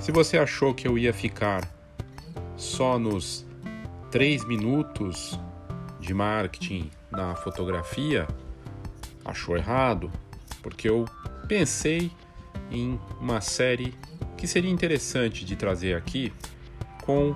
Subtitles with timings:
[0.00, 1.62] Se você achou que eu ia ficar
[2.56, 3.46] só nos
[4.10, 5.38] três minutos
[6.00, 8.26] de marketing na fotografia,
[9.22, 10.10] achou errado,
[10.62, 11.04] porque eu
[11.46, 12.10] pensei
[12.70, 13.94] em uma série
[14.38, 16.32] que seria interessante de trazer aqui
[17.04, 17.34] com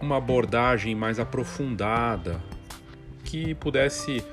[0.00, 2.40] uma abordagem mais aprofundada
[3.24, 4.24] que pudesse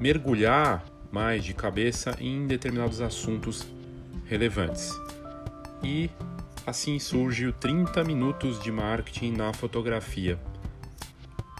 [0.00, 3.66] mergulhar mais de cabeça em determinados assuntos
[4.24, 4.98] relevantes.
[5.82, 6.10] E
[6.66, 10.38] assim surge o 30 minutos de marketing na fotografia.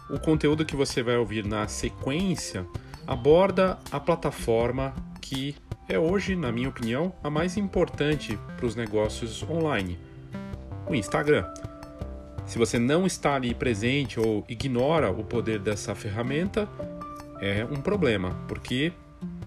[0.08, 2.66] O conteúdo que você vai ouvir na sequência
[3.06, 5.54] aborda a plataforma que
[5.88, 9.98] é hoje, na minha opinião, a mais importante para os negócios online:
[10.88, 11.46] o Instagram.
[12.46, 16.68] Se você não está ali presente ou ignora o poder dessa ferramenta,
[17.40, 18.92] é um problema, porque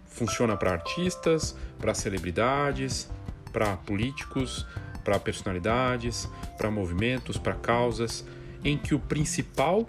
[0.06, 3.12] funciona para artistas, para celebridades,
[3.52, 4.66] para políticos,
[5.04, 8.26] para personalidades, para movimentos, para causas,
[8.64, 9.88] em que o principal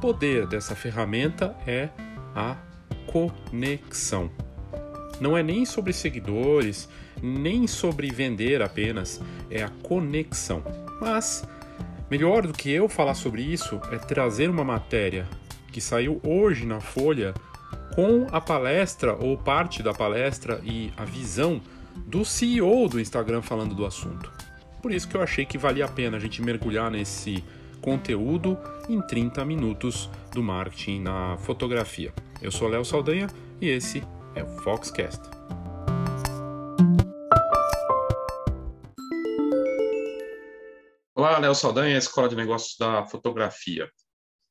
[0.00, 1.88] poder dessa ferramenta é
[2.34, 2.56] a
[3.06, 4.30] conexão.
[5.20, 6.88] Não é nem sobre seguidores,
[7.22, 10.62] nem sobre vender apenas, é a conexão.
[11.00, 11.46] Mas
[12.10, 15.26] melhor do que eu falar sobre isso é trazer uma matéria
[15.72, 17.32] que saiu hoje na Folha
[17.94, 21.62] com a palestra ou parte da palestra e a visão
[22.06, 24.35] do CEO do Instagram falando do assunto.
[24.86, 27.42] Por isso que eu achei que valia a pena a gente mergulhar nesse
[27.82, 28.56] conteúdo
[28.88, 32.14] em 30 minutos do marketing na fotografia.
[32.40, 33.26] Eu sou Léo Saldanha
[33.60, 34.00] e esse
[34.36, 35.20] é o Foxcast.
[41.16, 43.90] Olá, Léo Saldanha, Escola de Negócios da Fotografia.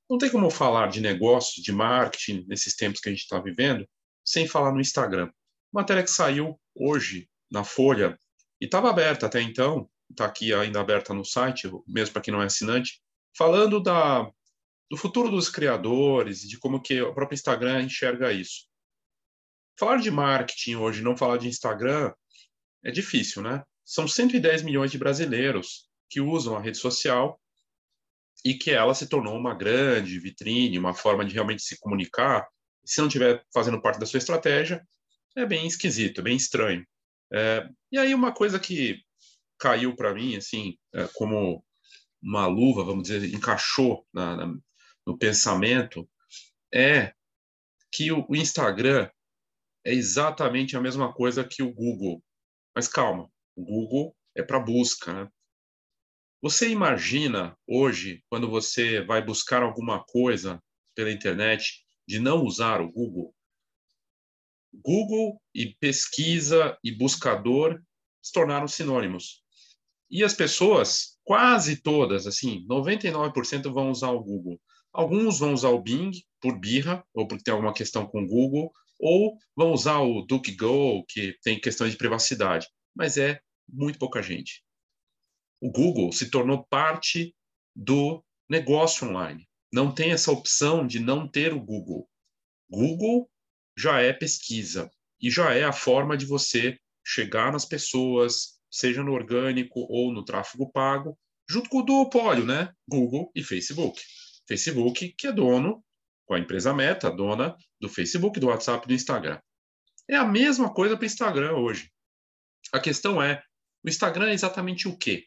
[0.09, 3.87] Não tem como falar de negócios, de marketing, nesses tempos que a gente está vivendo,
[4.25, 5.31] sem falar no Instagram.
[5.71, 8.19] Matéria que saiu hoje na Folha
[8.59, 12.41] e estava aberta até então, está aqui ainda aberta no site, mesmo para quem não
[12.41, 13.01] é assinante,
[13.37, 14.23] falando da,
[14.89, 18.65] do futuro dos criadores e de como que o próprio Instagram enxerga isso.
[19.77, 22.13] Falar de marketing hoje, não falar de Instagram,
[22.83, 23.63] é difícil, né?
[23.83, 27.39] São 110 milhões de brasileiros que usam a rede social
[28.43, 32.47] e que ela se tornou uma grande vitrine, uma forma de realmente se comunicar.
[32.85, 34.85] Se não estiver fazendo parte da sua estratégia,
[35.35, 36.85] é bem esquisito, é bem estranho.
[37.33, 39.01] É, e aí uma coisa que
[39.65, 41.65] caiu para mim, assim, é, como
[42.21, 44.55] uma luva, vamos dizer, encaixou na, na,
[45.07, 46.07] no pensamento,
[46.71, 47.15] é
[47.91, 49.09] que o, o Instagram
[49.83, 52.23] é exatamente a mesma coisa que o Google.
[52.75, 55.31] Mas calma, o Google é para busca, né?
[56.43, 60.61] Você imagina hoje, quando você vai buscar alguma coisa
[60.93, 63.33] pela internet, de não usar o Google?
[64.71, 67.81] Google e pesquisa e buscador
[68.21, 69.44] se tornaram sinônimos.
[70.09, 74.59] E as pessoas, quase todas, assim, 99% vão usar o Google.
[74.93, 78.71] Alguns vão usar o Bing por birra, ou porque tem alguma questão com o Google,
[78.99, 82.67] ou vão usar o DuckGo, que tem questões de privacidade.
[82.95, 84.65] Mas é muito pouca gente
[85.65, 87.35] o Google se tornou parte
[87.75, 89.47] do negócio online.
[89.73, 92.07] Não tem essa opção de não ter o Google.
[92.69, 93.29] Google
[93.77, 94.89] já é pesquisa
[95.19, 100.25] e já é a forma de você chegar nas pessoas, seja no orgânico ou no
[100.25, 101.17] tráfego pago,
[101.49, 102.73] junto com o duopólio, né?
[102.87, 104.01] Google e Facebook.
[104.47, 105.83] Facebook, que é dono,
[106.25, 109.39] com a empresa Meta, dona do Facebook, do WhatsApp e do Instagram.
[110.09, 111.89] É a mesma coisa para o Instagram hoje.
[112.73, 113.41] A questão é,
[113.83, 115.25] o Instagram é exatamente o quê?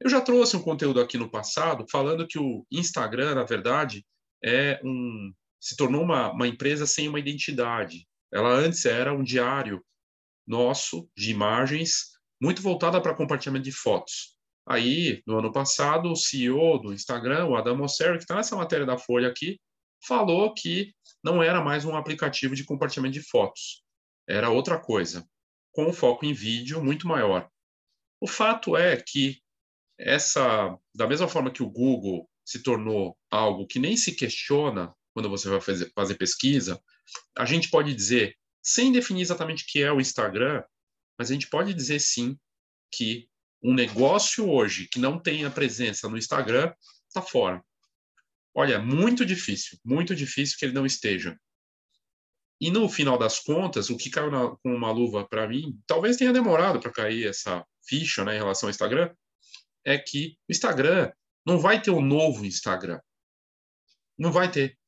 [0.00, 4.04] Eu já trouxe um conteúdo aqui no passado falando que o Instagram, na verdade,
[4.42, 8.06] é um, se tornou uma, uma empresa sem uma identidade.
[8.32, 9.80] Ela antes era um diário
[10.46, 12.13] nosso de imagens,
[12.44, 14.36] muito voltada para compartilhamento de fotos.
[14.66, 18.84] Aí, no ano passado, o CEO do Instagram, o Adam Mosseri, que está nessa matéria
[18.84, 19.58] da Folha aqui,
[20.06, 23.82] falou que não era mais um aplicativo de compartilhamento de fotos.
[24.28, 25.26] Era outra coisa,
[25.72, 27.48] com foco em vídeo muito maior.
[28.20, 29.38] O fato é que
[29.98, 35.30] essa, da mesma forma que o Google se tornou algo que nem se questiona quando
[35.30, 36.80] você vai fazer, fazer pesquisa,
[37.38, 40.62] a gente pode dizer, sem definir exatamente o que é o Instagram,
[41.18, 42.38] mas a gente pode dizer sim
[42.92, 43.28] que
[43.62, 46.72] um negócio hoje que não tenha presença no Instagram
[47.08, 47.64] está fora.
[48.54, 51.38] Olha, muito difícil, muito difícil que ele não esteja.
[52.60, 56.16] E no final das contas, o que caiu na, com uma luva para mim, talvez
[56.16, 59.14] tenha demorado para cair essa ficha né, em relação ao Instagram,
[59.84, 61.12] é que o Instagram
[61.44, 63.00] não vai ter um novo Instagram.
[64.16, 64.78] Não vai ter.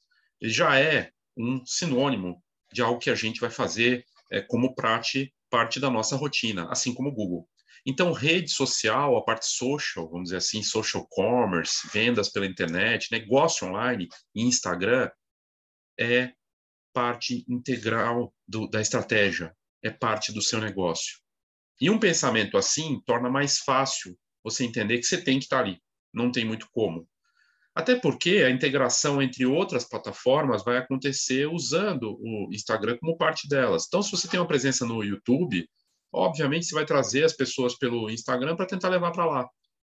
[0.41, 2.43] Ele já é um sinônimo
[2.73, 6.95] de algo que a gente vai fazer é, como prate parte da nossa rotina, assim
[6.95, 7.49] como o Google.
[7.85, 13.67] Então, rede social, a parte social, vamos dizer assim, social commerce, vendas pela internet, negócio
[13.69, 15.09] online Instagram,
[15.99, 16.33] é
[16.93, 19.55] parte integral do, da estratégia,
[19.85, 21.19] é parte do seu negócio.
[21.81, 25.81] E um pensamento assim torna mais fácil você entender que você tem que estar ali,
[26.13, 27.07] não tem muito como.
[27.77, 33.85] Até porque a integração entre outras plataformas vai acontecer usando o Instagram como parte delas.
[33.87, 35.69] Então, se você tem uma presença no YouTube,
[36.11, 39.47] obviamente você vai trazer as pessoas pelo Instagram para tentar levar para lá.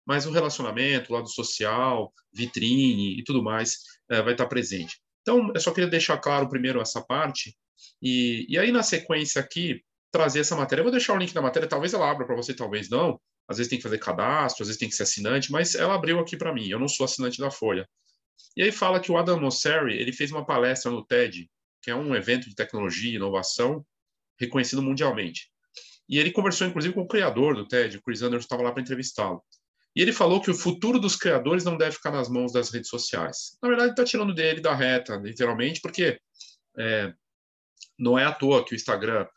[0.06, 5.02] Mas o relacionamento, o lado social, vitrine e tudo mais é, vai estar presente.
[5.22, 7.54] Então, eu só queria deixar claro primeiro essa parte.
[8.02, 10.80] E, e aí, na sequência aqui, trazer essa matéria.
[10.80, 13.58] Eu vou deixar o link da matéria, talvez ela abra para você, talvez não, às
[13.58, 16.38] vezes tem que fazer cadastro, às vezes tem que ser assinante, mas ela abriu aqui
[16.38, 17.88] para mim, eu não sou assinante da Folha.
[18.56, 21.50] E aí fala que o Adam Mosseri, ele fez uma palestra no TED,
[21.82, 23.86] que é um evento de tecnologia e inovação
[24.40, 25.50] reconhecido mundialmente.
[26.08, 28.82] E ele conversou, inclusive, com o criador do TED, o Chris Anderson estava lá para
[28.82, 29.44] entrevistá-lo.
[29.96, 32.90] E ele falou que o futuro dos criadores não deve ficar nas mãos das redes
[32.90, 33.58] sociais.
[33.62, 36.20] Na verdade, está tirando dele da reta, literalmente, porque
[36.78, 37.14] é,
[37.98, 39.28] não é à toa que o Instagram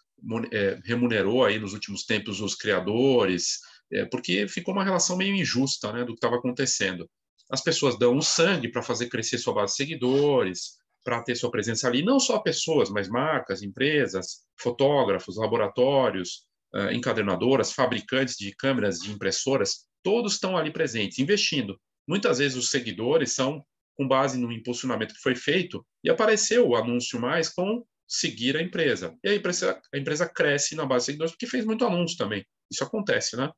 [0.51, 3.61] é, remunerou aí nos últimos tempos os criadores,
[3.93, 7.09] é, porque ficou uma relação meio injusta né, do que estava acontecendo.
[7.51, 11.51] As pessoas dão o sangue para fazer crescer sua base de seguidores, para ter sua
[11.51, 18.99] presença ali, não só pessoas, mas marcas, empresas, fotógrafos, laboratórios, uh, encadernadoras, fabricantes de câmeras,
[18.99, 21.81] de impressoras, todos estão ali presentes, investindo.
[22.09, 23.65] Muitas vezes os seguidores são
[23.97, 28.63] com base no impulsionamento que foi feito e apareceu o anúncio mais com seguir a
[28.63, 29.17] empresa.
[29.23, 32.45] E a empresa, a empresa cresce na base de seguidores porque fez muito anúncio também.
[32.71, 33.51] Isso acontece, né?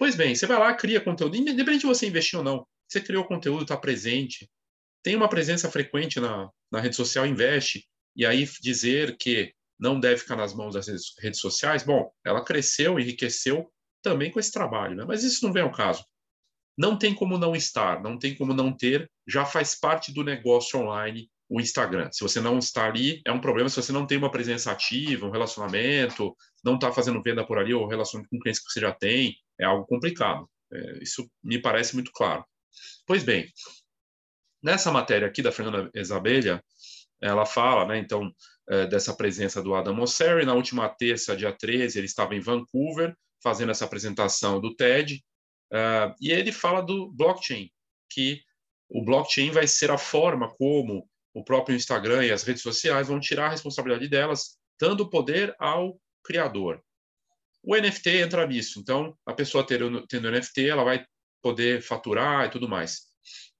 [0.00, 2.66] Pois bem, você vai lá, cria conteúdo, independente de você investir ou não.
[2.88, 4.50] Você criou conteúdo, está presente,
[5.02, 7.86] tem uma presença frequente na, na rede social, investe,
[8.16, 10.86] e aí dizer que não deve ficar nas mãos das
[11.18, 13.70] redes sociais, bom, ela cresceu, enriqueceu
[14.00, 15.04] também com esse trabalho, né?
[15.06, 16.02] mas isso não vem ao caso.
[16.78, 20.80] Não tem como não estar, não tem como não ter, já faz parte do negócio
[20.80, 22.08] online o Instagram.
[22.10, 25.26] Se você não está ali, é um problema se você não tem uma presença ativa,
[25.26, 28.92] um relacionamento, não está fazendo venda por ali ou relacionamento com clientes que você já
[28.92, 30.48] tem, é algo complicado.
[30.72, 32.44] É, isso me parece muito claro.
[33.06, 33.48] Pois bem,
[34.62, 36.62] nessa matéria aqui da Fernanda Isabelha,
[37.20, 38.32] ela fala, né, então,
[38.68, 40.46] é, dessa presença do Adam Mosseri.
[40.46, 45.22] Na última terça, dia 13, ele estava em Vancouver, fazendo essa apresentação do TED,
[45.72, 47.70] uh, e ele fala do blockchain,
[48.08, 48.42] que
[48.88, 53.18] o blockchain vai ser a forma como o próprio Instagram e as redes sociais vão
[53.18, 56.82] tirar a responsabilidade delas, dando poder ao criador.
[57.62, 58.80] O NFT entra nisso.
[58.80, 61.04] Então, a pessoa tendo, tendo NFT, ela vai
[61.42, 63.02] poder faturar e tudo mais.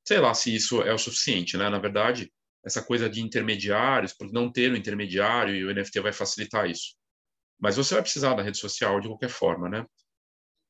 [0.06, 1.69] Sei lá se isso é o suficiente, né?
[1.69, 2.32] Na verdade,
[2.64, 6.94] essa coisa de intermediários, por não ter um intermediário e o NFT vai facilitar isso.
[7.58, 9.87] Mas você vai precisar da rede social de qualquer forma, né?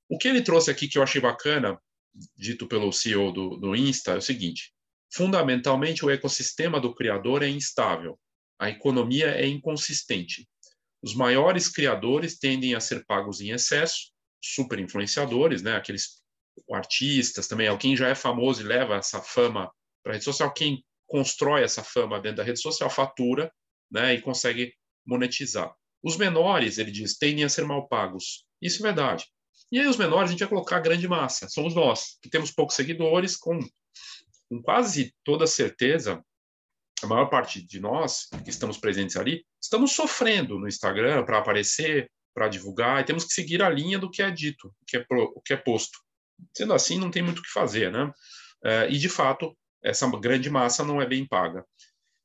[0.08, 1.80] O que ele trouxe aqui que eu achei bacana,
[2.36, 4.72] dito pelo CEO do, do Insta, é o seguinte:
[5.12, 8.18] fundamentalmente o ecossistema do criador é instável,
[8.58, 10.48] a economia é inconsistente.
[11.02, 14.12] Os maiores criadores tendem a ser pagos em excesso,
[14.42, 15.76] super influenciadores, né?
[15.76, 16.20] Aqueles
[16.72, 19.70] artistas também, quem já é famoso e leva essa fama
[20.02, 23.52] para a rede social, quem constrói essa fama dentro da rede social fatura,
[23.90, 24.14] né?
[24.14, 24.74] E consegue
[25.06, 25.74] monetizar.
[26.02, 28.44] Os menores, ele diz, tendem a ser mal pagos.
[28.60, 29.26] Isso é verdade.
[29.72, 32.50] E aí os menores a gente vai colocar a grande massa, somos nós, que temos
[32.50, 33.58] poucos seguidores, com,
[34.48, 36.24] com quase toda certeza
[37.04, 42.10] a maior parte de nós que estamos presentes ali, estamos sofrendo no Instagram para aparecer,
[42.34, 45.00] para divulgar, e temos que seguir a linha do que é dito, o que é,
[45.00, 45.98] pro, o que é posto.
[46.56, 48.12] Sendo assim, não tem muito o que fazer, né?
[48.64, 51.64] É, e, de fato, essa grande massa não é bem paga.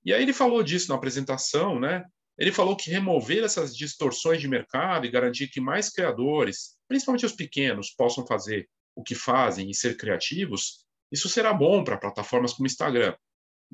[0.04, 2.04] E aí ele falou disso na apresentação, né?
[2.38, 7.32] Ele falou que remover essas distorções de mercado e garantir que mais criadores, principalmente os
[7.32, 12.66] pequenos, possam fazer o que fazem e ser criativos, isso será bom para plataformas como
[12.66, 13.16] o Instagram.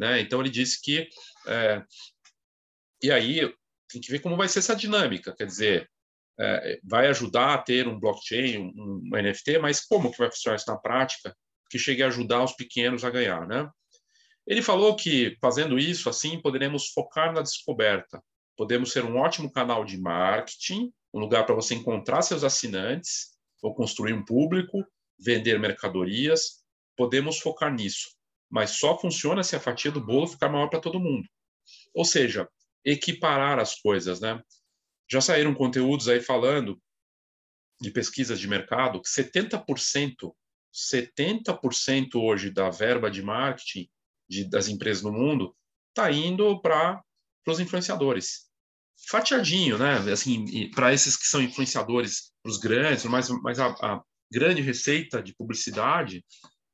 [0.02, 0.20] Né?
[0.20, 1.08] Então, ele disse que.
[1.46, 1.84] É,
[3.04, 3.54] e aí,
[3.88, 5.88] tem que ver como vai ser essa dinâmica, quer dizer,
[6.40, 10.56] é, vai ajudar a ter um blockchain, um, um, NFT, mas como que vai funcionar
[10.56, 11.36] isso na prática,
[11.70, 13.70] que chegue a ajudar os pequenos a ganhar, né?
[14.48, 18.24] Ele falou que, fazendo isso, assim, poderemos focar na descoberta,
[18.58, 23.76] podemos ser um ótimo canal de marketing, um lugar para você encontrar seus assinantes, ou
[23.76, 24.84] construir um público,
[25.20, 26.64] vender mercadorias,
[26.96, 28.10] podemos focar nisso
[28.52, 31.28] mas só funciona se a fatia do bolo ficar maior para todo mundo.
[31.94, 32.50] Ou seja,
[32.84, 34.42] equiparar as coisas, né?
[35.10, 36.82] Já saíram conteúdos aí falando
[37.80, 40.34] de pesquisas de mercado que 70%,
[40.74, 43.90] 70% hoje da verba de marketing
[44.30, 45.56] de, das empresas no mundo
[45.90, 47.02] está indo para
[47.48, 48.50] os influenciadores.
[49.10, 49.96] fatiadinho, né?
[50.12, 55.36] Assim, para esses que são influenciadores, os grandes, mas, mas a, a grande receita de
[55.36, 56.24] publicidade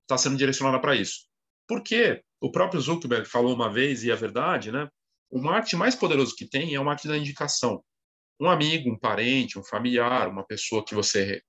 [0.04, 1.27] está sendo direcionada para isso.
[1.68, 4.90] Porque o próprio Zuckerberg falou uma vez, e é verdade, né?
[5.30, 7.84] O marketing mais poderoso que tem é o marketing da indicação.
[8.40, 11.42] Um amigo, um parente, um familiar, uma pessoa que você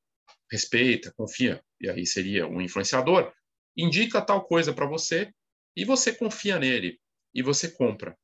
[0.50, 3.32] respeita, confia, e aí seria um influenciador,
[3.76, 5.30] indica tal coisa para você
[5.76, 6.98] e você confia nele
[7.34, 8.16] e você compra.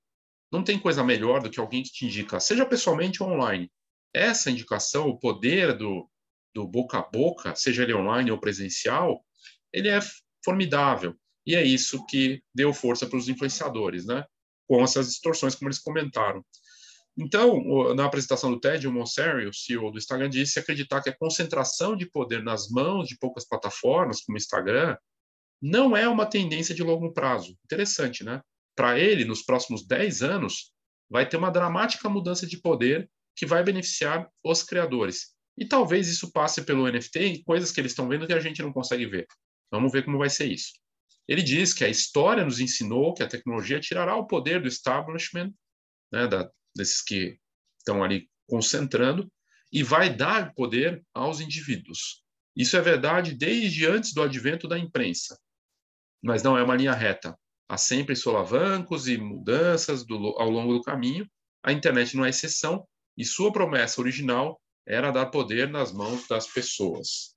[0.51, 3.71] Não tem coisa melhor do que alguém que te indica, seja pessoalmente ou online.
[4.13, 6.09] Essa indicação, o poder do,
[6.55, 9.25] do boca a boca, seja ele online ou presencial,
[9.73, 10.01] ele é
[10.45, 11.17] formidável.
[11.47, 14.25] E é isso que deu força para os influenciadores, né?
[14.67, 16.45] Com essas distorções, como eles comentaram.
[17.17, 21.17] Então, na apresentação do TED, o Monseri, o CEO do Instagram, disse acreditar que a
[21.17, 24.97] concentração de poder nas mãos de poucas plataformas, como o Instagram,
[25.63, 27.57] não é uma tendência de longo prazo.
[27.65, 28.41] Interessante, né?
[28.75, 30.73] Para ele, nos próximos 10 anos,
[31.09, 35.35] vai ter uma dramática mudança de poder que vai beneficiar os criadores.
[35.57, 38.61] E talvez isso passe pelo NFT em coisas que eles estão vendo que a gente
[38.61, 39.27] não consegue ver.
[39.71, 40.73] Vamos ver como vai ser isso.
[41.27, 45.53] Ele diz que a história nos ensinou que a tecnologia tirará o poder do establishment,
[46.13, 47.39] né, da, desses que
[47.79, 49.31] estão ali concentrando,
[49.73, 52.23] e vai dar poder aos indivíduos.
[52.57, 55.39] Isso é verdade desde antes do advento da imprensa,
[56.23, 57.37] mas não é uma linha reta.
[57.69, 61.29] Há sempre solavancos e mudanças do, ao longo do caminho.
[61.63, 66.47] A internet não é exceção, e sua promessa original era dar poder nas mãos das
[66.47, 67.34] pessoas.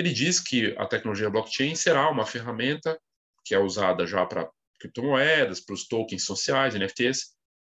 [0.00, 2.98] Ele diz que a tecnologia blockchain será uma ferramenta
[3.44, 7.34] que é usada já para criptomoedas, para os tokens sociais, NFTs,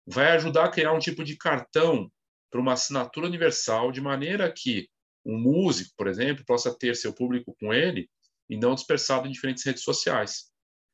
[0.05, 2.11] vai ajudar a criar um tipo de cartão
[2.51, 4.87] para uma assinatura universal, de maneira que
[5.25, 8.07] um músico, por exemplo, possa ter seu público com ele
[8.47, 10.51] e não dispersado em diferentes redes sociais.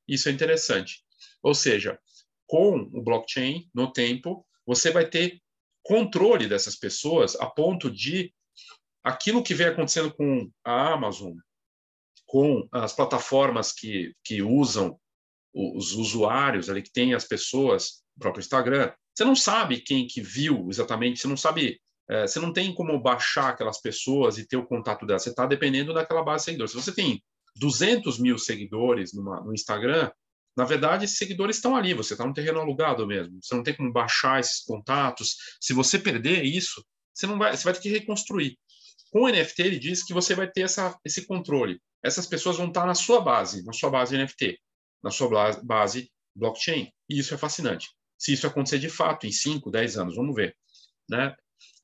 [0.08, 1.04] Isso é interessante.
[1.44, 2.00] Ou seja,
[2.46, 5.42] com o blockchain, no tempo, você vai ter
[5.84, 8.34] controle dessas pessoas a ponto de
[9.08, 11.34] aquilo que vem acontecendo com a Amazon,
[12.26, 15.00] com as plataformas que, que usam
[15.54, 20.22] os usuários ali, que tem as pessoas, o próprio Instagram, você não sabe quem que
[20.22, 24.58] viu exatamente, você não sabe, é, você não tem como baixar aquelas pessoas e ter
[24.58, 26.72] o contato delas, você está dependendo daquela base de seguidores.
[26.72, 27.24] Se você tem
[27.56, 30.12] 200 mil seguidores numa, no Instagram,
[30.56, 33.76] na verdade, esses seguidores estão ali, você está no terreno alugado mesmo, você não tem
[33.76, 35.38] como baixar esses contatos.
[35.62, 36.84] Se você perder isso,
[37.14, 38.58] você, não vai, você vai ter que reconstruir.
[39.12, 41.82] Com o NFT, ele diz que você vai ter essa, esse controle.
[42.04, 44.60] Essas pessoas vão estar na sua base, na sua base NFT,
[45.04, 46.92] na sua base blockchain.
[47.10, 47.90] E isso é fascinante.
[48.18, 50.56] Se isso acontecer de fato em 5, 10 anos, vamos ver.
[51.10, 51.36] Né?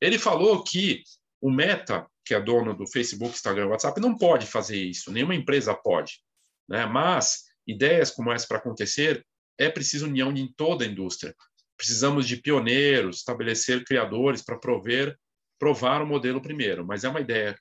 [0.01, 1.01] Ele falou que
[1.41, 5.11] o Meta, que é dono do Facebook, Instagram, WhatsApp, não pode fazer isso.
[5.11, 6.19] Nenhuma empresa pode.
[6.67, 6.85] Né?
[6.85, 9.25] Mas ideias como essa para acontecer,
[9.57, 11.35] é preciso união em toda a indústria.
[11.77, 15.17] Precisamos de pioneiros, estabelecer criadores para prover
[15.63, 17.57] provar o modelo primeiro, mas é uma ideia.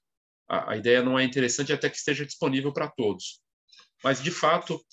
[0.49, 3.41] A, a ideia não é interessante até que esteja disponível para todos.
[4.03, 4.85] Mas, de fato,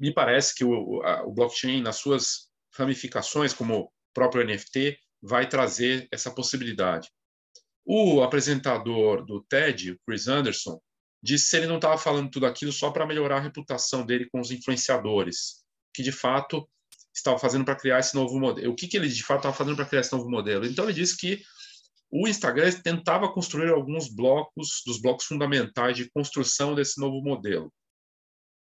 [0.00, 5.48] me parece que o, a, o blockchain, nas suas ramificações, como o próprio NFT, vai
[5.48, 7.08] trazer essa possibilidade.
[7.86, 10.80] O apresentador do TED, Chris Anderson,
[11.22, 14.40] disse que ele não estava falando tudo aquilo só para melhorar a reputação dele com
[14.40, 15.62] os influenciadores,
[15.94, 16.68] que de fato
[17.14, 18.72] estava fazendo para criar esse novo modelo.
[18.72, 20.66] O que, que ele de fato estava fazendo para criar esse novo modelo?
[20.66, 21.40] Então ele disse que
[22.10, 27.72] o Instagram tentava construir alguns blocos, dos blocos fundamentais de construção desse novo modelo.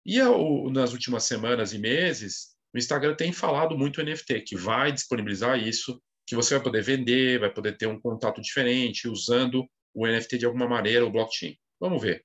[0.05, 4.91] E ao, nas últimas semanas e meses, o Instagram tem falado muito NFT, que vai
[4.91, 10.07] disponibilizar isso, que você vai poder vender, vai poder ter um contato diferente usando o
[10.07, 11.57] NFT de alguma maneira, o blockchain.
[11.81, 12.25] Vamos ver.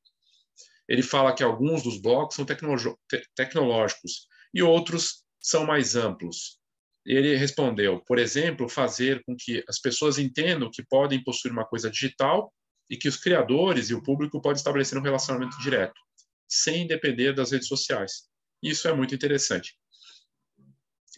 [0.88, 6.60] Ele fala que alguns dos blocos são tecnológicos e outros são mais amplos.
[7.06, 11.90] Ele respondeu, por exemplo, fazer com que as pessoas entendam que podem possuir uma coisa
[11.90, 12.54] digital
[12.90, 16.00] e que os criadores e o público podem estabelecer um relacionamento direto,
[16.48, 18.30] sem depender das redes sociais.
[18.62, 19.76] Isso é muito interessante.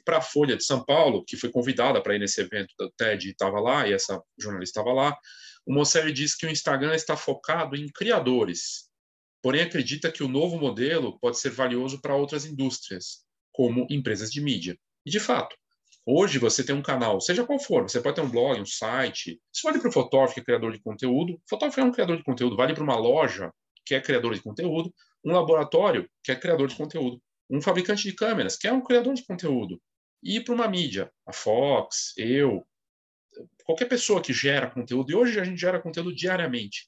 [0.04, 3.30] Para a Folha de São Paulo, que foi convidada para ir nesse evento do TED
[3.30, 5.18] estava lá, e essa jornalista estava lá,
[5.66, 8.88] o Mosseri diz que o Instagram está focado em criadores,
[9.42, 14.42] porém acredita que o novo modelo pode ser valioso para outras indústrias, como empresas de
[14.42, 14.78] mídia.
[15.06, 15.56] E, de fato,
[16.08, 19.42] Hoje você tem um canal, seja qual for, você pode ter um blog, um site.
[19.52, 21.34] Isso vale para o fotógrafo que é criador de conteúdo.
[21.34, 23.52] O fotógrafo é um criador de conteúdo, vale para uma loja
[23.84, 24.94] que é criador de conteúdo,
[25.24, 27.20] um laboratório que é criador de conteúdo,
[27.50, 29.82] um fabricante de câmeras que é um criador de conteúdo.
[30.22, 32.66] E para uma mídia, a Fox, eu,
[33.64, 36.88] qualquer pessoa que gera conteúdo, e hoje a gente gera conteúdo diariamente.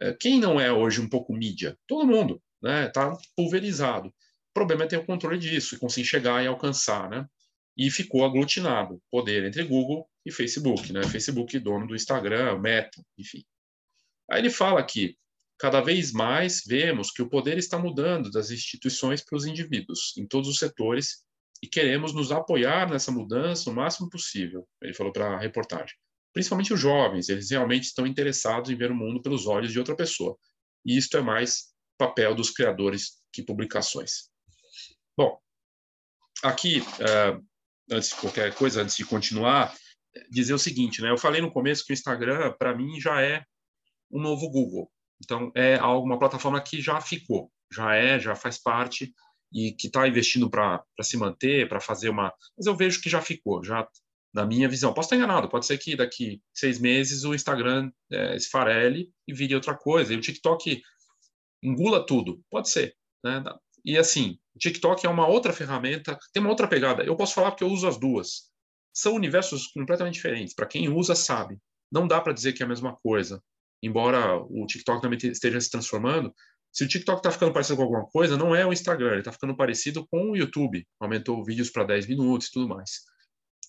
[0.00, 1.76] É, quem não é hoje um pouco mídia?
[1.86, 2.86] Todo mundo, né?
[2.86, 4.08] Está pulverizado.
[4.08, 4.12] O
[4.54, 7.26] problema é ter o controle disso e conseguir chegar e alcançar, né?
[7.76, 11.02] E ficou aglutinado poder entre Google e Facebook, né?
[11.04, 13.44] Facebook dono do Instagram, Meta, enfim.
[14.30, 15.16] Aí ele fala que
[15.58, 20.26] cada vez mais vemos que o poder está mudando das instituições para os indivíduos em
[20.26, 21.24] todos os setores
[21.62, 24.66] e queremos nos apoiar nessa mudança o máximo possível.
[24.82, 25.96] Ele falou para a reportagem.
[26.32, 29.96] Principalmente os jovens, eles realmente estão interessados em ver o mundo pelos olhos de outra
[29.96, 30.36] pessoa.
[30.84, 34.28] E isto é mais papel dos criadores que publicações.
[35.16, 35.38] Bom,
[36.42, 37.42] aqui, uh,
[37.90, 39.74] antes de qualquer coisa, antes de continuar,
[40.30, 41.10] dizer o seguinte, né?
[41.10, 43.44] Eu falei no começo que o Instagram, para mim, já é
[44.10, 44.90] um novo Google.
[45.22, 49.12] Então, é uma plataforma que já ficou, já é, já faz parte
[49.52, 52.32] e que está investindo para se manter, para fazer uma.
[52.56, 53.86] Mas eu vejo que já ficou, já
[54.34, 54.92] na minha visão.
[54.92, 59.54] Posso estar enganado, pode ser que daqui seis meses o Instagram é, esfarele e vire
[59.54, 60.82] outra coisa, e o TikTok
[61.62, 62.94] engula tudo, pode ser.
[63.24, 63.42] Né?
[63.86, 67.04] E assim, o TikTok é uma outra ferramenta, tem uma outra pegada.
[67.04, 68.50] Eu posso falar porque eu uso as duas.
[68.92, 70.54] São universos completamente diferentes.
[70.54, 71.56] Para quem usa, sabe.
[71.90, 73.40] Não dá para dizer que é a mesma coisa.
[73.80, 76.34] Embora o TikTok também esteja se transformando,
[76.72, 79.30] se o TikTok está ficando parecido com alguma coisa, não é o Instagram, ele está
[79.30, 80.84] ficando parecido com o YouTube.
[80.98, 83.02] Aumentou vídeos para 10 minutos e tudo mais.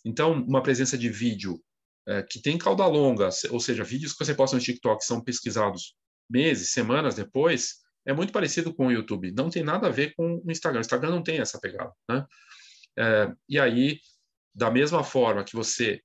[0.04, 1.62] Então, uma presença de vídeo
[2.08, 5.94] é, que tem cauda longa, ou seja, vídeos que você posta no TikTok são pesquisados
[6.30, 7.76] meses, semanas depois,
[8.08, 9.34] é muito parecido com o YouTube.
[9.34, 10.80] Não tem nada a ver com o Instagram.
[10.80, 11.92] O Instagram não tem essa pegada.
[12.10, 12.26] Né?
[12.98, 14.00] É, e aí,
[14.56, 16.02] da mesma forma que você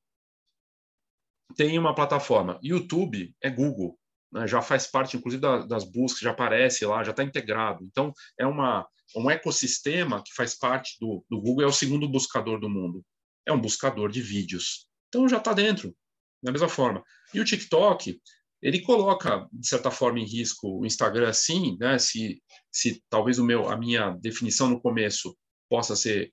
[1.57, 3.97] tem uma plataforma, YouTube é Google,
[4.33, 4.49] né?
[4.49, 7.85] já faz parte, inclusive, da, das buscas, já aparece lá, já está integrado.
[7.85, 12.59] Então, é uma, um ecossistema que faz parte do, do Google, é o segundo buscador
[12.59, 13.05] do mundo.
[13.47, 14.89] É um buscador de vídeos.
[15.09, 15.95] Então, já está dentro,
[16.43, 17.05] da mesma forma.
[17.33, 18.21] E o TikTok
[18.63, 21.99] ele coloca de certa forma em risco o Instagram, sim, né?
[21.99, 22.41] Se,
[22.71, 25.37] se talvez o meu, a minha definição no começo
[25.69, 26.33] possa ser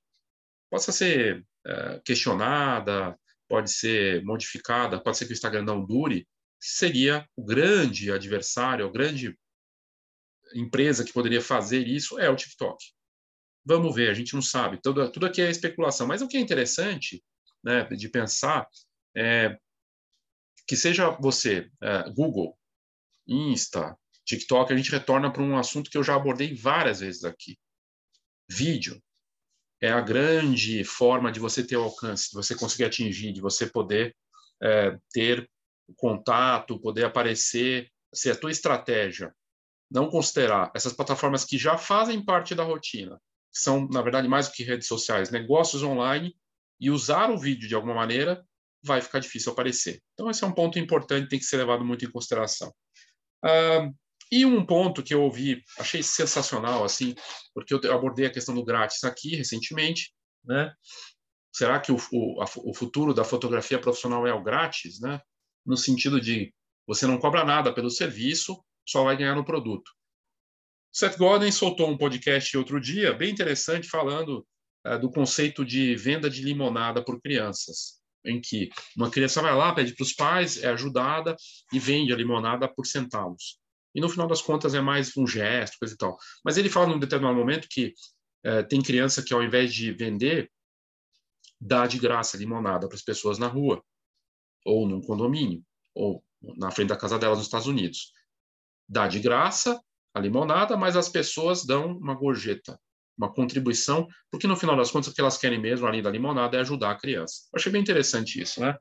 [0.69, 3.17] possa ser é, questionada,
[3.48, 6.27] pode ser modificada, pode ser que o Instagram não dure,
[6.59, 9.36] seria o grande adversário, a grande
[10.53, 12.77] empresa que poderia fazer isso é o TikTok.
[13.65, 16.39] Vamos ver, a gente não sabe, tudo, tudo aqui é especulação, mas o que é
[16.39, 17.24] interessante
[17.63, 18.68] né, de pensar
[19.15, 19.57] é
[20.70, 22.55] que seja você, é, Google,
[23.27, 27.58] Insta, TikTok, a gente retorna para um assunto que eu já abordei várias vezes aqui.
[28.48, 29.01] Vídeo
[29.82, 34.16] é a grande forma de você ter alcance, de você conseguir atingir, de você poder
[34.62, 35.50] é, ter
[35.96, 37.90] contato, poder aparecer.
[38.14, 39.34] Se a tua estratégia
[39.90, 43.20] não considerar essas plataformas que já fazem parte da rotina,
[43.51, 46.38] são, na verdade, mais do que redes sociais, negócios online,
[46.79, 48.48] e usar o vídeo de alguma maneira,
[48.83, 50.01] vai ficar difícil aparecer.
[50.13, 52.74] Então, esse é um ponto importante, tem que ser levado muito em consideração.
[53.44, 53.94] Uh,
[54.31, 57.15] e um ponto que eu ouvi, achei sensacional, assim,
[57.53, 60.13] porque eu abordei a questão do grátis aqui recentemente,
[60.44, 60.74] né?
[61.51, 65.20] Será que o, o, a, o futuro da fotografia profissional é o grátis, né?
[65.65, 66.53] No sentido de
[66.87, 69.92] você não cobra nada pelo serviço, só vai ganhar no produto.
[70.92, 74.46] Seth Godin soltou um podcast outro dia, bem interessante, falando
[74.85, 79.74] uh, do conceito de venda de limonada por crianças em que uma criança vai lá,
[79.74, 81.36] pede para os pais, é ajudada
[81.72, 83.60] e vende a limonada por centavos.
[83.94, 86.18] E no final das contas é mais um gesto, coisa e tal.
[86.44, 87.94] Mas ele fala num determinado momento que
[88.44, 90.51] é, tem criança que ao invés de vender,
[91.60, 93.84] dá de graça limonada para as pessoas na rua,
[94.66, 98.14] ou num condomínio, ou na frente da casa delas nos Estados Unidos.
[98.88, 99.82] Dá de graça
[100.14, 102.79] a limonada, mas as pessoas dão uma gorjeta
[103.20, 106.58] uma contribuição, porque no final das contas o que elas querem mesmo, além da limonada,
[106.58, 107.42] é ajudar a criança.
[107.53, 108.77] Eu achei bem interessante isso, né?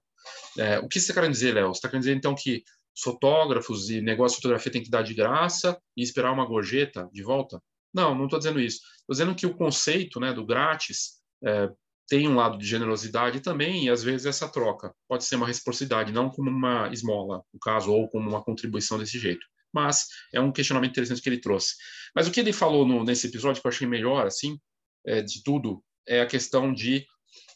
[0.56, 1.68] É, o que você está querendo dizer, Léo?
[1.68, 2.62] Você está querendo dizer, então, que
[2.96, 7.08] os fotógrafos e negócio de fotografia tem que dar de graça e esperar uma gorjeta
[7.12, 7.60] de volta?
[7.92, 8.80] Não, não estou dizendo isso.
[9.00, 11.68] Estou dizendo que o conceito né, do grátis é,
[12.08, 16.12] tem um lado de generosidade também, e às vezes essa troca pode ser uma reciprocidade,
[16.12, 20.52] não como uma esmola, no caso, ou como uma contribuição desse jeito mas é um
[20.52, 21.74] questionamento interessante que ele trouxe.
[22.14, 24.58] Mas o que ele falou no, nesse episódio que eu achei melhor, assim,
[25.06, 27.06] é, de tudo, é a questão de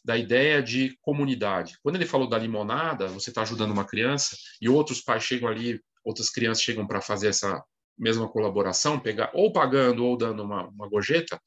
[0.05, 1.77] da ideia de comunidade.
[1.83, 5.81] Quando ele falou da limonada, você está ajudando uma criança e outros pais chegam ali,
[6.05, 7.63] outras crianças chegam para fazer essa
[7.97, 11.41] mesma colaboração, pegar ou pagando ou dando uma, uma gorjeta,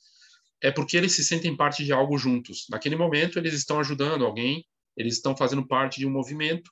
[0.61, 2.65] é porque eles se sentem parte de algo juntos.
[2.69, 6.71] Naquele momento, eles estão ajudando alguém, eles estão fazendo parte de um movimento,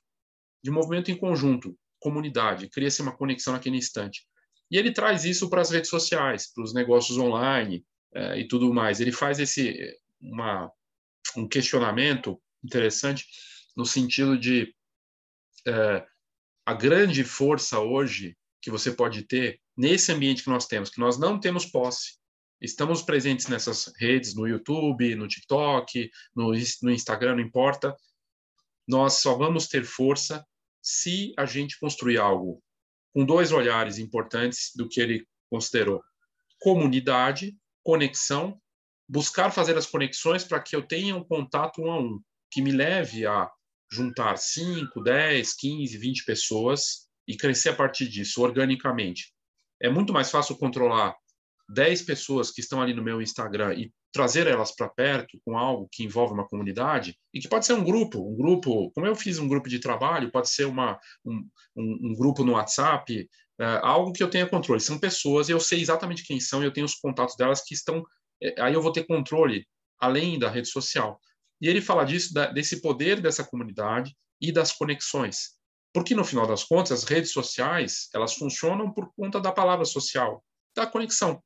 [0.62, 4.26] de um movimento em conjunto comunidade, cria-se uma conexão naquele instante.
[4.70, 7.82] E ele traz isso para as redes sociais, para os negócios online
[8.14, 9.00] é, e tudo mais.
[9.00, 9.74] Ele faz esse
[10.20, 10.70] uma,
[11.34, 13.26] um questionamento interessante
[13.74, 14.74] no sentido de
[15.66, 16.06] é,
[16.66, 21.18] a grande força hoje que você pode ter nesse ambiente que nós temos, que nós
[21.18, 22.18] não temos posse.
[22.60, 27.96] Estamos presentes nessas redes, no YouTube, no TikTok, no, no Instagram, não importa.
[28.86, 30.44] Nós só vamos ter força
[30.84, 32.62] se a gente construir algo
[33.14, 36.02] com dois olhares importantes do que ele considerou:
[36.60, 38.60] comunidade, conexão,
[39.08, 42.20] buscar fazer as conexões para que eu tenha um contato um a um,
[42.50, 43.50] que me leve a
[43.90, 49.32] juntar 5, 10, 15, 20 pessoas e crescer a partir disso, organicamente.
[49.80, 51.14] É muito mais fácil controlar
[51.70, 55.88] 10 pessoas que estão ali no meu Instagram e trazer elas para perto com algo
[55.90, 59.40] que envolve uma comunidade e que pode ser um grupo, um grupo, como eu fiz
[59.40, 61.44] um grupo de trabalho, pode ser uma, um,
[61.76, 64.80] um, um grupo no WhatsApp, é, algo que eu tenha controle.
[64.80, 68.04] São pessoas, eu sei exatamente quem são, eu tenho os contatos delas que estão,
[68.40, 69.66] é, aí eu vou ter controle
[69.98, 71.20] além da rede social.
[71.60, 75.54] E ele fala disso, da, desse poder dessa comunidade e das conexões.
[75.92, 80.44] Porque, no final das contas, as redes sociais, elas funcionam por conta da palavra social,
[80.76, 81.42] da conexão.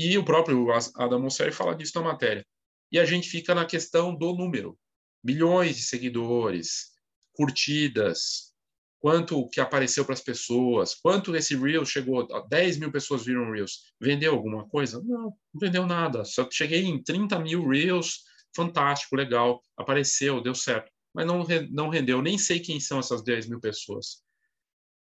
[0.00, 2.46] E o próprio Adam Mosseri fala disso na matéria.
[2.92, 4.78] E a gente fica na questão do número.
[5.24, 6.92] Milhões de seguidores,
[7.32, 8.54] curtidas,
[9.00, 13.92] quanto que apareceu para as pessoas, quanto esse Reels chegou, 10 mil pessoas viram Reels.
[14.00, 15.02] Vendeu alguma coisa?
[15.02, 16.24] Não, não vendeu nada.
[16.24, 18.22] Só cheguei em 30 mil Reels,
[18.54, 20.92] fantástico, legal, apareceu, deu certo.
[21.12, 24.22] Mas não, não rendeu, nem sei quem são essas 10 mil pessoas.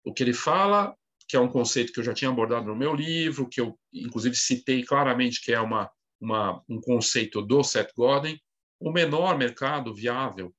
[0.05, 0.95] O que ele fala
[1.27, 4.35] que é um conceito que eu já tinha abordado no meu livro, que eu, inclusive,
[4.35, 8.39] citei claramente que é uma, uma, um conceito do Seth Godin,
[8.79, 10.53] o menor mercado viável,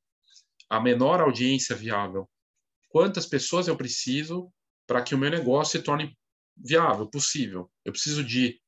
[0.68, 2.28] a menor audiência viável.
[2.88, 4.52] Quantas pessoas eu preciso
[4.86, 6.16] para que o meu negócio se torne
[6.56, 7.70] viável, possível?
[7.84, 8.60] Eu preciso de.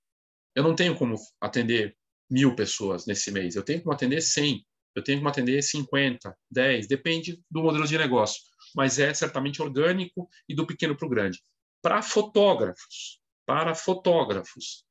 [0.54, 1.96] Eu não tenho como atender
[2.30, 6.86] mil pessoas nesse mês, eu tenho como atender 100, eu tenho como atender 50, 10,
[6.86, 8.42] depende do modelo de negócio,
[8.74, 11.42] mas é certamente orgânico e do pequeno para o grande
[11.82, 14.84] para fotógrafos, para fotógrafos.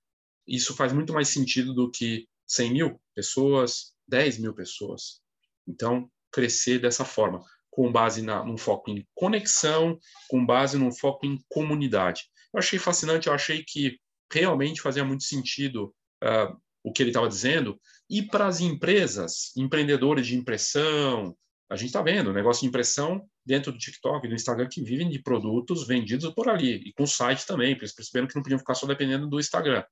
[0.48, 5.22] Isso faz muito mais sentido do que 100 mil pessoas, 10 mil pessoas.
[5.68, 11.26] Então, crescer dessa forma, com base na, num foco em conexão, com base num foco
[11.26, 12.24] em comunidade.
[12.54, 14.00] Eu achei fascinante, eu achei que
[14.32, 17.80] realmente fazia muito sentido uh, o que ele estava dizendo.
[18.10, 21.36] E para as empresas, empreendedores de impressão,
[21.70, 25.20] a gente está vendo, negócio de impressão dentro do TikTok, do Instagram, que vivem de
[25.20, 28.76] produtos vendidos por ali, e com site também, porque eles perceberam que não podiam ficar
[28.76, 29.84] só dependendo do Instagram.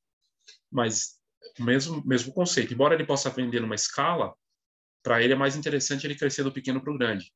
[0.69, 1.15] Mas
[1.57, 4.35] mesmo mesmo conceito, embora ele possa vender numa escala,
[5.01, 7.31] para ele é mais interessante ele crescer do pequeno para o grande.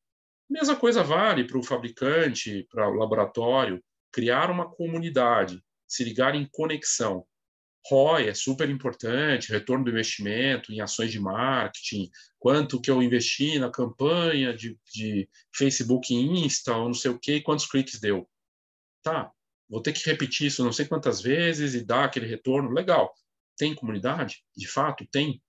[0.49, 6.47] Mesma coisa vale para o fabricante, para o laboratório, criar uma comunidade, se ligar em
[6.51, 7.25] conexão.
[7.87, 13.57] ROI é super importante, retorno do investimento em ações de marketing, quanto que eu investi
[13.57, 18.29] na campanha de, de Facebook e Insta, ou não sei o quê, quantos cliques deu.
[19.01, 19.31] Tá,
[19.69, 22.71] vou ter que repetir isso não sei quantas vezes e dar aquele retorno.
[22.71, 23.13] Legal.
[23.57, 24.43] Tem comunidade?
[24.55, 25.41] De fato, tem.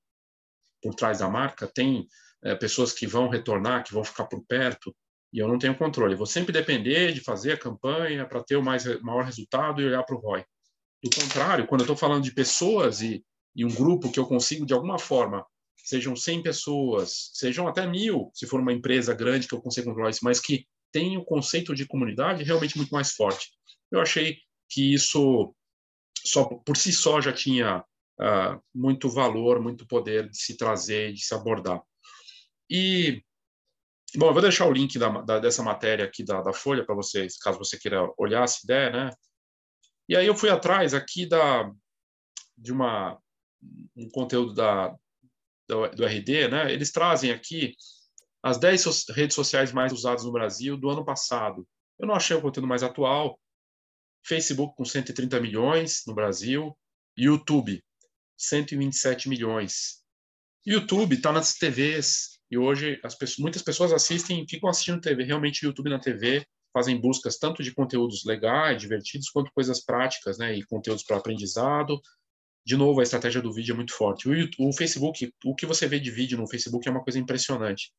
[0.83, 2.09] Por trás da marca, tem
[2.43, 4.95] é, pessoas que vão retornar, que vão ficar por perto,
[5.33, 6.15] e eu não tenho controle.
[6.15, 9.87] Eu vou sempre depender de fazer a campanha para ter o mais, maior resultado e
[9.87, 10.45] olhar para o ROI.
[11.03, 14.67] Do contrário, quando eu estou falando de pessoas e, e um grupo que eu consigo,
[14.67, 19.55] de alguma forma, sejam 100 pessoas, sejam até mil, se for uma empresa grande que
[19.55, 23.49] eu consiga controlar isso, mas que tem o conceito de comunidade realmente muito mais forte.
[23.91, 25.55] Eu achei que isso,
[26.25, 27.79] só por si só, já tinha
[28.21, 31.83] uh, muito valor, muito poder de se trazer, de se abordar.
[32.69, 33.23] E,
[34.17, 36.95] bom, eu vou deixar o link da, da, dessa matéria aqui da, da Folha para
[36.95, 39.11] vocês, caso você queira olhar, se der, né?
[40.11, 41.71] E aí eu fui atrás aqui da,
[42.59, 43.17] de uma,
[43.97, 44.93] um conteúdo da,
[45.69, 46.73] do, RD, né?
[46.73, 47.77] Eles trazem aqui
[48.43, 51.65] as 10 so redes sociais mais usadas no Brasil do ano passado.
[51.97, 53.39] Eu não achei o conteúdo mais atual.
[54.27, 56.77] Facebook com 130 milhões no Brasil,
[57.17, 57.81] YouTube
[58.37, 60.03] 127 milhões.
[60.67, 65.65] YouTube está nas TVs e hoje as pessoas, muitas pessoas assistem, ficam assistindo TV, realmente
[65.65, 70.65] YouTube na TV fazem buscas tanto de conteúdos legais, divertidos, quanto coisas práticas, né, e
[70.65, 72.01] conteúdos para aprendizado.
[72.65, 74.29] De novo, a estratégia do vídeo é muito forte.
[74.29, 77.93] O, o Facebook, o que você vê de vídeo no Facebook é uma coisa impressionante.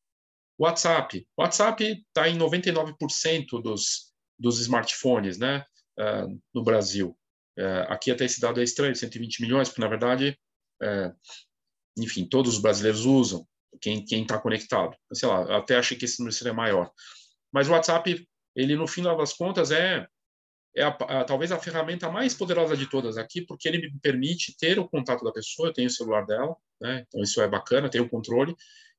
[0.58, 5.64] WhatsApp, WhatsApp está em 99% dos, dos smartphones, né,
[5.98, 7.16] uh, no Brasil.
[7.58, 10.38] Uh, aqui até esse dado é estranho, 120 milhões, porque na verdade,
[10.82, 11.14] uh,
[11.98, 13.46] enfim, todos os brasileiros usam,
[13.80, 14.96] quem está conectado.
[15.12, 16.90] Sei lá, até achei que esse número seria maior.
[17.52, 20.06] Mas o WhatsApp ele no fim das contas é,
[20.76, 24.56] é a, a, talvez a ferramenta mais poderosa de todas aqui, porque ele me permite
[24.56, 27.04] ter o contato da pessoa, eu tenho o celular dela, né?
[27.06, 28.54] então isso é bacana, tenho o controle.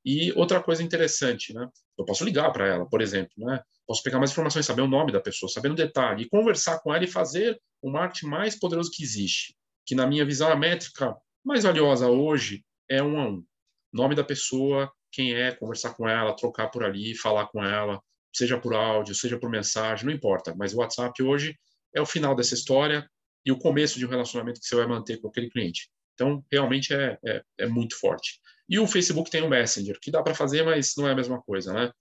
[0.06, 1.68] E outra coisa interessante, né?
[1.98, 3.62] eu posso ligar para ela, por exemplo, né?
[3.88, 6.94] posso pegar mais informações, saber o nome da pessoa, saber no detalhe, e conversar com
[6.94, 10.58] ela e fazer o marketing mais poderoso que existe, que na minha visão é a
[10.58, 13.44] métrica mais valiosa hoje é um a um.
[13.92, 18.02] Nome da pessoa, quem é, conversar com ela, trocar por ali, falar com ela,
[18.34, 20.56] seja por áudio, seja por mensagem, não importa.
[20.56, 21.58] Mas o WhatsApp hoje
[21.94, 23.08] é o final dessa história
[23.46, 25.90] e o começo de um relacionamento que você vai manter com aquele cliente.
[26.14, 28.40] Então, realmente é, é, é muito forte.
[28.70, 31.42] E o Facebook tem o Messenger, que dá para fazer, mas não é a mesma
[31.42, 31.92] coisa, né?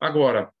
[0.00, 0.52] Agora,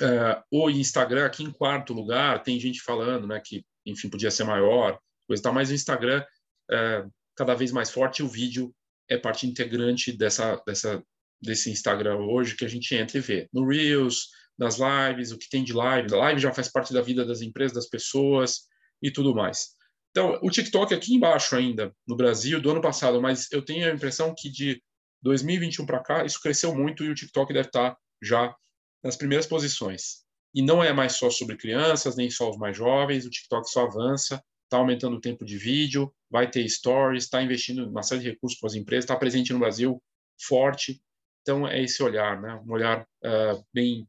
[0.00, 4.44] é, o Instagram aqui em quarto lugar, tem gente falando, né, que, enfim, podia ser
[4.44, 6.24] maior, coisa tal, mas o Instagram
[6.70, 7.04] é,
[7.36, 8.74] cada vez mais forte, o vídeo
[9.08, 11.02] é parte integrante dessa, dessa,
[11.40, 13.48] desse Instagram hoje que a gente entra e vê.
[13.52, 16.12] No Reels, nas lives, o que tem de live.
[16.14, 18.66] A live já faz parte da vida das empresas, das pessoas
[19.02, 19.68] e tudo mais.
[20.10, 23.94] Então, o TikTok aqui embaixo ainda, no Brasil, do ano passado, mas eu tenho a
[23.94, 24.82] impressão que de
[25.22, 28.54] 2021 para cá, isso cresceu muito e o TikTok deve estar já
[29.02, 30.24] nas primeiras posições.
[30.54, 33.84] E não é mais só sobre crianças, nem só os mais jovens, o TikTok só
[33.86, 38.30] avança, está aumentando o tempo de vídeo, vai ter stories, está investindo uma série de
[38.30, 40.02] recursos para as empresas, está presente no Brasil,
[40.40, 41.00] forte.
[41.42, 42.54] Então, é esse olhar, né?
[42.66, 44.08] um olhar uh, bem,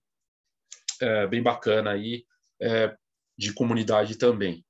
[1.02, 2.26] uh, bem bacana aí,
[2.62, 2.98] uh,
[3.38, 4.64] de comunidade também.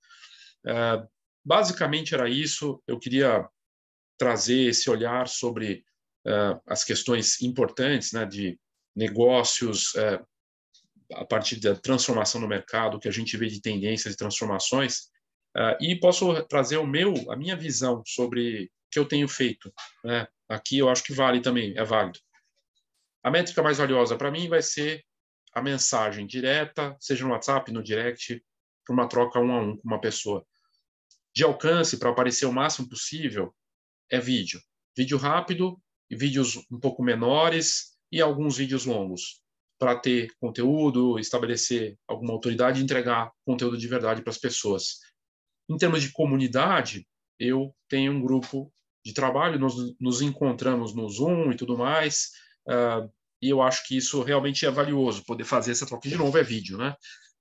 [1.44, 3.46] basicamente era isso, eu queria
[4.18, 5.84] trazer esse olhar sobre
[6.68, 8.58] as questões importantes né, de
[8.96, 9.94] negócios,
[11.14, 15.10] a partir da transformação no mercado, que a gente vê de tendências e transformações,
[15.82, 19.74] e posso trazer o meu, a minha visão sobre o que eu tenho feito.
[20.06, 20.28] Né?
[20.48, 22.20] Aqui eu acho que vale também, é válido.
[23.24, 25.04] A métrica mais valiosa para mim vai ser
[25.54, 28.44] a mensagem direta, seja no WhatsApp, no direct,
[28.86, 30.46] para uma troca um a um com uma pessoa.
[31.34, 33.54] De alcance, para aparecer o máximo possível,
[34.10, 34.60] é vídeo.
[34.98, 35.80] Vídeo rápido
[36.10, 39.42] e vídeos um pouco menores e alguns vídeos longos,
[39.80, 45.00] para ter conteúdo, estabelecer alguma autoridade e entregar conteúdo de verdade para as pessoas.
[45.70, 47.08] Em termos de comunidade,
[47.40, 48.74] eu tenho um grupo
[49.06, 52.32] de trabalho, nós nos encontramos no Zoom e tudo mais,
[52.68, 56.38] Uh, e eu acho que isso realmente é valioso, poder fazer essa troca de novo
[56.38, 56.96] é vídeo, né?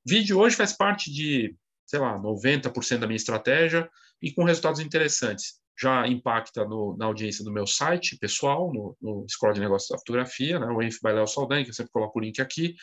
[0.05, 1.55] Vídeo hoje faz parte de,
[1.85, 3.89] sei lá, 90% da minha estratégia
[4.23, 5.61] e com resultados interessantes.
[5.79, 9.99] Já impacta no, na audiência do meu site pessoal, no, no Escola de Negócios da
[9.99, 10.67] Fotografia, né?
[10.67, 12.75] o Enf by Léo Saldanha, que eu sempre coloco o link aqui,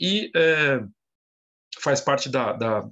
[0.00, 0.80] e é,
[1.80, 2.88] faz parte da, da,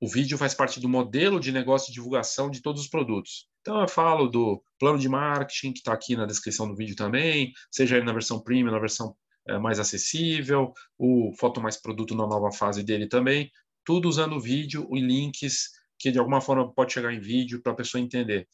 [0.00, 3.47] o vídeo faz parte do modelo de negócio de divulgação de todos os produtos.
[3.60, 7.52] Então, eu falo do plano de marketing, que está aqui na descrição do vídeo também,
[7.70, 9.16] seja na versão premium, na versão
[9.46, 13.50] é, mais acessível, o Foto Mais Produto na nova fase dele também,
[13.84, 17.76] tudo usando vídeo e links que de alguma forma pode chegar em vídeo para a
[17.76, 18.46] pessoa entender.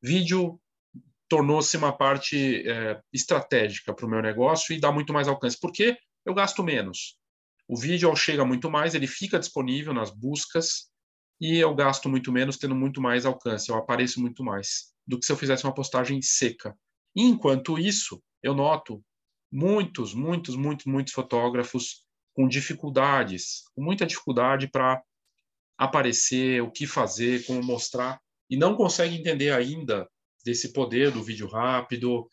[0.00, 0.60] Vídeo
[1.28, 5.96] tornou-se uma parte é, estratégica para o meu negócio e dá muito mais alcance, porque
[6.24, 7.16] eu gasto menos.
[7.66, 10.90] O vídeo chega muito mais, ele fica disponível nas buscas
[11.40, 15.26] e eu gasto muito menos, tendo muito mais alcance, eu apareço muito mais do que
[15.26, 16.76] se eu fizesse uma postagem seca.
[17.14, 19.04] Enquanto isso, eu noto
[19.52, 25.02] muitos, muitos, muitos, muitos fotógrafos com dificuldades, com muita dificuldade para
[25.76, 30.08] aparecer, o que fazer, como mostrar, e não consegue entender ainda
[30.44, 32.28] desse poder do vídeo rápido,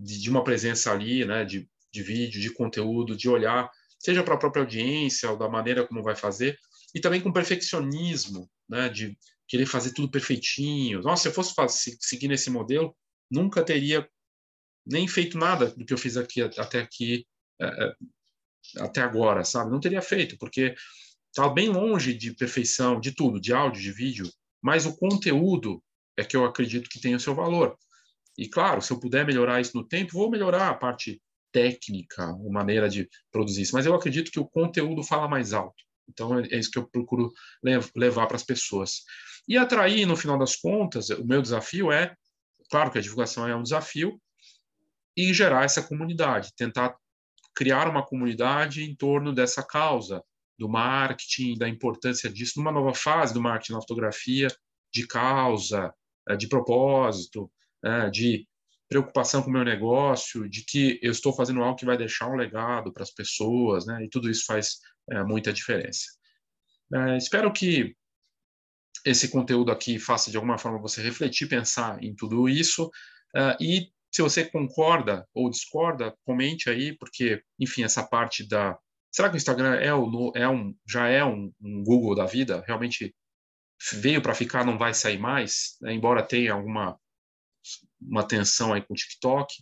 [0.00, 4.34] de, de, uma presença ali, né, de, de vídeo, de conteúdo, de olhar seja para
[4.34, 6.58] a própria audiência ou da maneira como vai fazer,
[6.94, 11.00] e também com perfeccionismo, né, de querer fazer tudo perfeitinho.
[11.02, 12.96] Nossa, se eu fosse fazer, seguir nesse modelo,
[13.30, 14.08] nunca teria
[14.86, 17.26] nem feito nada do que eu fiz aqui até aqui
[17.60, 17.94] é, é
[18.78, 19.70] até agora, sabe?
[19.70, 20.74] Não teria feito, porque
[21.28, 24.30] está bem longe de perfeição, de tudo, de áudio, de vídeo,
[24.62, 25.82] mas o conteúdo
[26.16, 27.76] é que eu acredito que tem o seu valor.
[28.36, 31.20] E claro, se eu puder melhorar isso no tempo, vou melhorar a parte
[31.52, 35.82] técnica, a maneira de produzir isso, mas eu acredito que o conteúdo fala mais alto.
[36.10, 37.32] Então é isso que eu procuro
[37.94, 39.02] levar para as pessoas.
[39.48, 42.14] E atrair, no final das contas, o meu desafio é,
[42.70, 44.20] claro que a divulgação é um desafio,
[45.16, 46.96] e gerar essa comunidade, tentar
[47.54, 50.22] criar uma comunidade em torno dessa causa
[50.58, 54.48] do marketing, da importância disso numa nova fase do marketing na fotografia,
[54.92, 55.92] de causa,
[56.28, 57.50] eh, de propósito,
[57.84, 58.46] eh, de
[58.88, 62.36] preocupação com o meu negócio, de que eu estou fazendo algo que vai deixar um
[62.36, 64.04] legado para as pessoas, né?
[64.04, 64.78] E tudo isso faz
[65.10, 66.04] é, muita diferença.
[66.92, 67.96] É, espero que
[69.04, 72.90] esse conteúdo aqui faça de alguma forma você refletir, pensar em tudo isso
[73.34, 78.76] é, e se você concorda ou discorda, comente aí, porque, enfim, essa parte da.
[79.12, 82.64] Será que o Instagram é, o, é um, já é um, um Google da vida?
[82.66, 83.14] Realmente
[83.92, 85.76] veio para ficar, não vai sair mais?
[85.80, 85.94] Né?
[85.94, 86.98] Embora tenha alguma
[88.00, 89.54] uma tensão aí com o TikTok?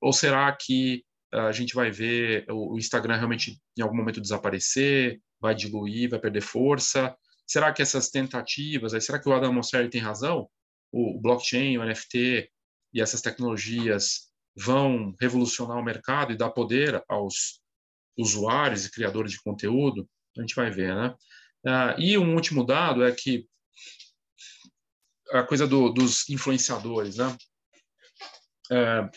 [0.00, 1.04] Ou será que
[1.34, 6.40] a gente vai ver o Instagram realmente em algum momento desaparecer, vai diluir, vai perder
[6.40, 7.14] força?
[7.46, 10.48] Será que essas tentativas, será que o Adam Mosseri tem razão?
[10.94, 12.48] o blockchain, o NFT
[12.92, 17.60] e essas tecnologias vão revolucionar o mercado e dar poder aos
[18.16, 21.14] usuários e criadores de conteúdo, a gente vai ver, né?
[21.66, 23.48] Ah, e um último dado é que
[25.32, 27.36] a coisa do, dos influenciadores, né?
[28.70, 29.10] É,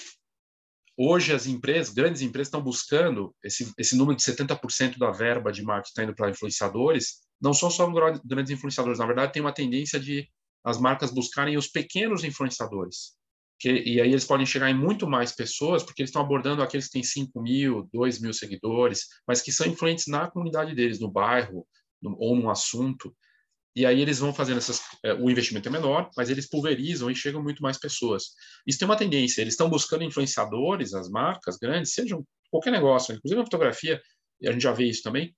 [0.98, 5.62] hoje as empresas, grandes empresas, estão buscando esse, esse número de 70% da verba de
[5.62, 7.22] marketing está indo para influenciadores.
[7.40, 7.88] Não são só
[8.26, 10.28] grandes influenciadores, na verdade tem uma tendência de
[10.66, 13.16] as marcas buscarem os pequenos influenciadores.
[13.60, 16.88] Que, e aí eles podem chegar em muito mais pessoas, porque eles estão abordando aqueles
[16.88, 21.10] que têm 5 mil, 2 mil seguidores, mas que são influentes na comunidade deles, no
[21.10, 21.66] bairro,
[22.02, 23.16] no, ou num assunto.
[23.78, 24.82] E aí eles vão fazendo essas.
[25.04, 28.32] É, o investimento é menor, mas eles pulverizam e chegam muito mais pessoas.
[28.66, 33.40] Isso tem uma tendência, eles estão buscando influenciadores, as marcas grandes, sejam qualquer negócio, inclusive
[33.40, 34.02] a fotografia,
[34.44, 35.32] a gente já vê isso também,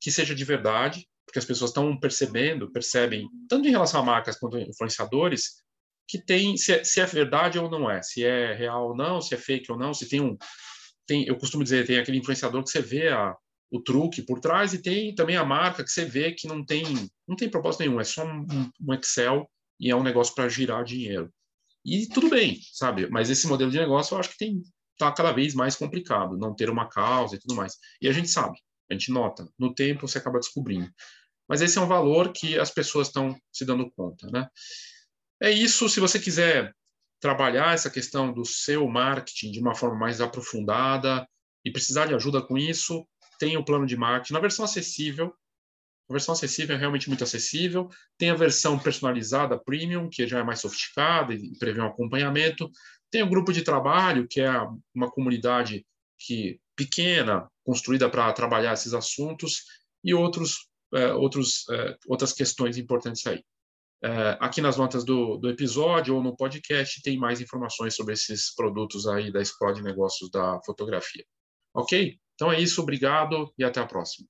[0.00, 4.36] que seja de verdade, porque as pessoas estão percebendo, percebem, tanto em relação a marcas
[4.36, 5.62] quanto a influenciadores,
[6.08, 9.20] que tem se é, se é, verdade ou não é, se é real ou não,
[9.20, 10.36] se é fake ou não, se tem um
[11.06, 13.36] tem, eu costumo dizer, tem aquele influenciador que você vê a,
[13.70, 16.84] o truque por trás e tem também a marca que você vê que não tem
[17.26, 18.46] não tem propósito nenhum, é só um,
[18.80, 19.50] um Excel
[19.80, 21.32] e é um negócio para girar dinheiro.
[21.84, 23.08] E tudo bem, sabe?
[23.10, 24.62] Mas esse modelo de negócio eu acho que tem
[24.98, 27.74] tá cada vez mais complicado, não ter uma causa e tudo mais.
[28.00, 28.58] E a gente sabe,
[28.90, 30.90] a gente nota, no tempo você acaba descobrindo.
[31.48, 34.48] Mas esse é um valor que as pessoas estão se dando conta, né?
[35.40, 36.74] É isso, se você quiser
[37.20, 41.26] trabalhar essa questão do seu marketing de uma forma mais aprofundada
[41.64, 43.06] e precisar de ajuda com isso,
[43.38, 45.34] tem o plano de marketing na versão acessível.
[46.08, 47.88] A versão acessível é realmente muito acessível.
[48.16, 52.70] Tem a versão personalizada premium, que já é mais sofisticada e prevê um acompanhamento.
[53.10, 54.52] Tem o grupo de trabalho, que é
[54.94, 55.84] uma comunidade
[56.18, 59.64] que pequena, construída para trabalhar esses assuntos
[60.04, 63.42] e outros, é, outros, é, outras questões importantes aí.
[64.04, 68.54] É, aqui nas notas do, do episódio ou no podcast tem mais informações sobre esses
[68.54, 71.24] produtos aí da Escola de Negócios da Fotografia.
[71.74, 72.18] Ok?
[72.36, 74.28] Então é isso, obrigado e até a próxima.